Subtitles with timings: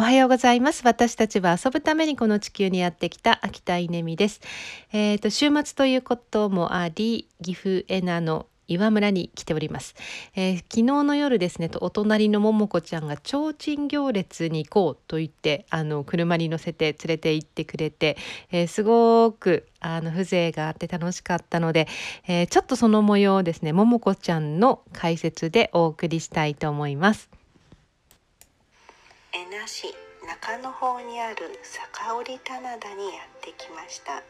[0.00, 0.82] おはようございます。
[0.84, 4.40] 私たちは遊ぶためにこの地球にやってきた秋田稲美です。
[4.92, 9.94] えっ、ー、と、週末ということもあり、岐阜エナの岩村に来ております、
[10.36, 18.18] えー、昨日の夜ですねお隣の桃子ちゃんが提灯行列に行こうと言ってあの車に乗せて連れて行ってくれて、
[18.50, 21.88] えー、すごくあの風情があって楽しかったので、
[22.26, 27.30] えー、ちょっとその模様をですね桃子ちゃんの解説でお送りしたいと思います。
[29.38, 29.94] えな市
[30.26, 34.24] 中の方にある坂折棚田にやってきました。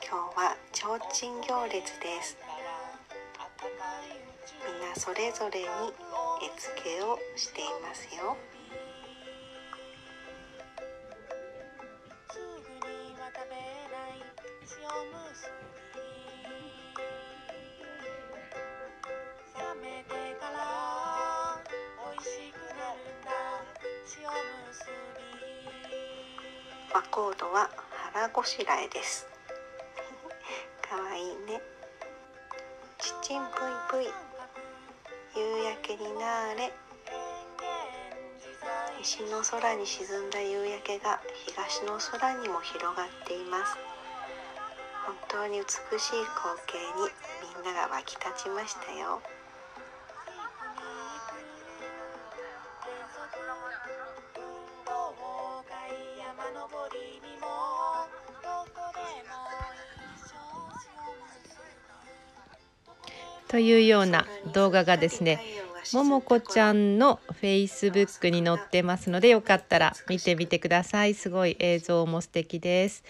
[0.00, 2.38] 今日は提灯行列です。
[4.64, 5.68] みんなそれぞれに絵
[6.58, 8.34] 付けをしていますよ。
[26.96, 27.68] 和コードは
[28.14, 29.26] 腹ごしらえです。
[30.80, 31.60] かわいいね。
[32.96, 34.14] ちちんぷいぷい。
[35.34, 36.72] 夕焼けになれ。
[39.00, 43.76] 西の空に沈んだ夕焼けが東の空にも広がっています。
[45.04, 47.10] 本当に美しい光景に
[47.54, 49.20] みんなが湧き立ちましたよ。
[56.36, 57.46] 登りにも
[58.42, 59.32] どこでも
[60.14, 60.28] 一
[63.48, 65.40] 緒というような動画がですね
[65.94, 71.14] ももこちゃんのフェイスブックに載ってますのでよかったら見てみてください。
[71.14, 73.04] すごい映像も素敵です。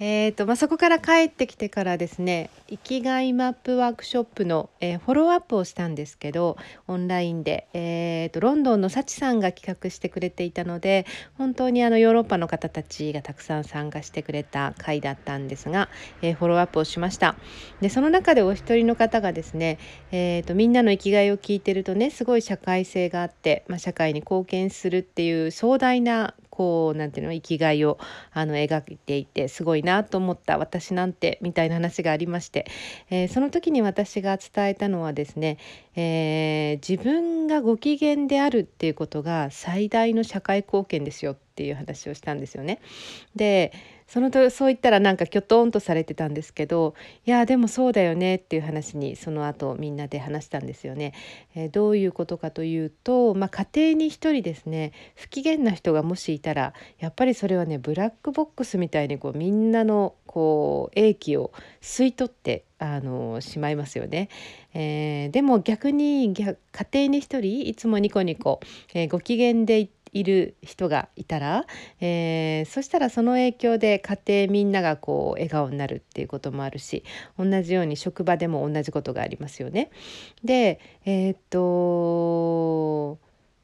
[0.00, 6.56] えーとまあ、そこから帰ってきてからですね生きがいマップワークショップの、えー、フォローアップをしたんですけど
[6.88, 11.06] オンラインで、えーと、ロンドンのサチさんが企画してくれていたので
[11.38, 15.88] 本当にあのヨーロッパの方たちがたくさん参加してくれた回だったんですが、
[16.22, 17.36] えー、フォローアップをしました。
[17.80, 19.78] でその中でお一人の方がですね、
[20.10, 27.98] えーとみんなの生きがいを聞いてるとねすごい社会性があって、まあ、社会に貢献するっていう壮大なこうなんていうの生きがいを
[28.32, 32.66] あの描いていてすごいなと思った私なんてみたいな話がありまして、
[33.10, 35.58] えー、その時に私が伝えたのはですね、
[35.96, 42.80] えー、自分がご機嫌であるっていうことが最大の社会貢献ですよっていう話をしたんですよね。
[43.36, 43.72] で
[44.06, 46.94] そのとそう言ったらなんかきょとんとされてたんですけど
[47.24, 51.14] いやでもそうだよねっていう話にその後みんなで話したんですよね。
[51.54, 64.28] えー、どういうことかというと、まあ、家庭に一人ですね不機嫌な人がもしいたらやっぱりそれはねブラックボックスみたいにこうみんなのこう英気を吸い取ってあのしまいますよね。
[64.74, 66.56] えー、でも逆に家
[66.92, 68.60] 庭に一人いつもニコニコ、
[68.92, 71.66] えー、ご機嫌でいる人がいたら、
[72.00, 77.04] えー、そしたらその影響で家庭みんながこう笑顔になるっていうこともあるし
[77.36, 79.90] 同じように職場でも同じことがありますよね。
[80.44, 83.18] でえー、っと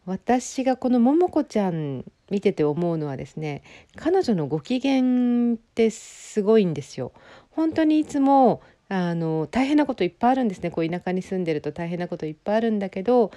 [0.07, 3.63] 私がこの桃子ちゃん見てて思うのはですね
[3.97, 7.13] 彼女のご機嫌ってすごいんですよ。
[7.51, 8.61] 本当にいつも
[8.93, 13.31] あの大変なこといっぱいあるんですねこう田舎に住んでると大変なこといっぱいあるんだけど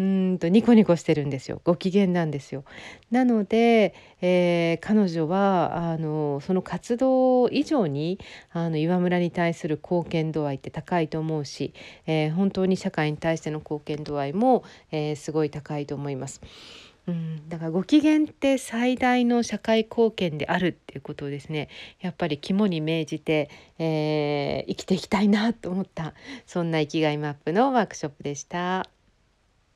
[0.00, 2.64] うんとニコニコしてるんですよご機嫌なんですよ。
[3.12, 8.18] なので、えー、彼女はあのその活動以上に
[8.52, 11.72] あの岩村に対する貢献度合いって高いと思うし、
[12.06, 16.40] えー、本当に社会に対しての貢献度合いも、えー、すごい高いと思います。
[17.08, 21.68] うん、だからご機嫌って最大の社会貢献であるっていうことをですね
[22.00, 26.14] やっぱり肝に銘じて、えー、生きていきたいなと思った
[26.46, 28.95] そんな生きがいマップのワークショップでした。